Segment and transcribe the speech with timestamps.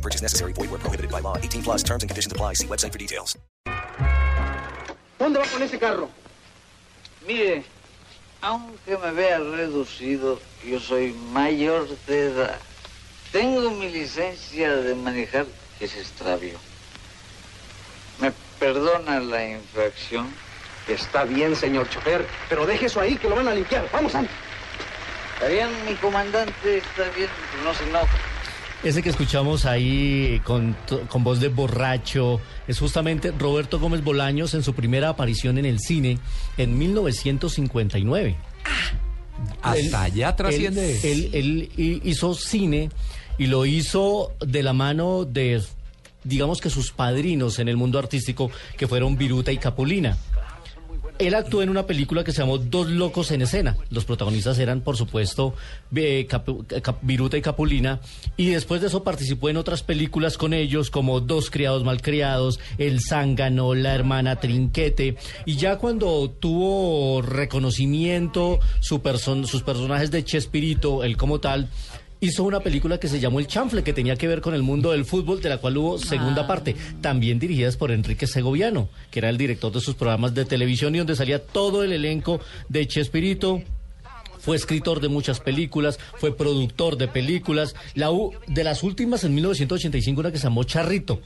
[0.00, 0.54] No purchase necessary.
[0.54, 1.36] Void where prohibited by law.
[1.36, 2.54] 18 plus terms and conditions apply.
[2.54, 3.36] See website for details.
[5.18, 6.08] ¿Dónde va con ese carro?
[7.28, 7.62] Mire,
[8.40, 12.58] aunque me vea reducido, yo soy mayor de edad.
[13.30, 15.44] Tengo mi licencia de manejar
[15.78, 16.58] que se extravió.
[18.20, 20.32] ¿Me perdona la infracción?
[20.88, 23.86] Está bien, señor chofer, pero deje eso ahí que lo van a limpiar.
[23.92, 24.30] Vamos, Andy.
[25.34, 27.28] Está bien, mi comandante, está bien,
[27.62, 28.29] no se enoja.
[28.82, 30.74] Ese que escuchamos ahí con,
[31.08, 35.80] con voz de borracho es justamente Roberto Gómez Bolaños en su primera aparición en el
[35.80, 36.18] cine
[36.56, 38.36] en 1959.
[39.62, 40.98] Hasta allá trasciende.
[41.12, 42.88] Él, él- él hi- hizo cine
[43.38, 45.62] y lo hizo de la mano de,
[46.24, 50.16] digamos que sus padrinos en el mundo artístico, que fueron Viruta y Capulina.
[51.20, 53.76] Él actuó en una película que se llamó Dos locos en escena.
[53.90, 55.54] Los protagonistas eran, por supuesto,
[55.94, 56.48] eh, Cap-
[57.02, 58.00] Viruta y Capulina.
[58.36, 63.00] Y después de eso participó en otras películas con ellos, como Dos criados malcriados, El
[63.00, 65.16] zángano, La hermana Trinquete.
[65.44, 71.68] Y ya cuando tuvo reconocimiento su person- sus personajes de Chespirito, él como tal,
[72.20, 74.92] hizo una película que se llamó El Chanfle, que tenía que ver con el mundo
[74.92, 79.30] del fútbol, de la cual hubo segunda parte, también dirigidas por Enrique Segoviano, que era
[79.30, 83.62] el director de sus programas de televisión y donde salía todo el elenco de Chespirito.
[84.38, 87.74] Fue escritor de muchas películas, fue productor de películas.
[87.94, 91.20] La u- de las últimas en 1985, una que se llamó Charrito.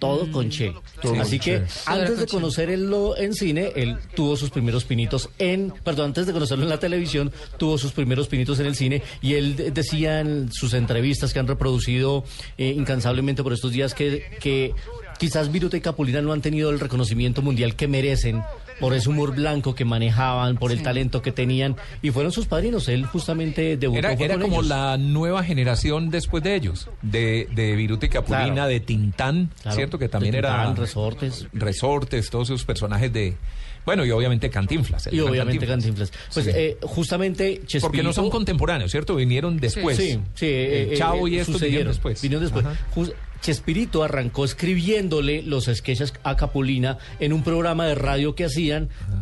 [0.00, 0.72] Todo con Che.
[1.20, 5.72] Así que antes de conocer él lo en cine, él tuvo sus primeros pinitos en,
[5.84, 9.34] perdón, antes de conocerlo en la televisión, tuvo sus primeros pinitos en el cine y
[9.34, 12.24] él de- decía en sus entrevistas que han reproducido
[12.58, 14.74] eh, incansablemente por estos días que, que
[15.18, 18.42] quizás Viruta y Capulina no han tenido el reconocimiento mundial que merecen
[18.80, 22.88] por ese humor blanco que manejaban, por el talento que tenían y fueron sus padrinos.
[22.88, 24.66] Él justamente debutó Era, era con como ellos.
[24.68, 28.68] la nueva generación después de ellos, de, de Viruta y Capulina, Claro.
[28.68, 29.98] de Tintán, Claro, ¿cierto?
[29.98, 30.56] Que también de era...
[30.56, 31.46] Tintán, Resortes.
[31.52, 33.36] Resortes, todos esos personajes de...
[33.86, 35.08] Bueno, y obviamente Cantinflas.
[35.10, 36.12] Y obviamente Cantinflas.
[36.34, 36.52] Pues Sí.
[36.54, 37.86] eh, justamente Chespirito...
[37.86, 39.16] Porque no son contemporáneos, ¿cierto?
[39.16, 39.96] Vinieron después.
[39.96, 40.46] Sí, sí.
[40.46, 42.22] El eh, Chavo eh, y estos vinieron sucedieron, después.
[42.22, 43.12] vinieron después.
[43.40, 48.44] Chespirito arrancó escribiéndole los sketches a Capulina en un programa de radio que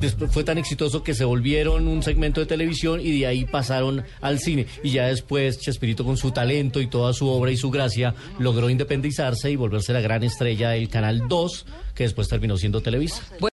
[0.00, 4.04] Después fue tan exitoso que se volvieron un segmento de televisión y de ahí pasaron
[4.20, 4.66] al cine.
[4.82, 8.70] Y ya después Chespirito con su talento y toda su obra y su gracia logró
[8.70, 13.22] independizarse y volverse la gran estrella del Canal 2, que después terminó siendo Televisa.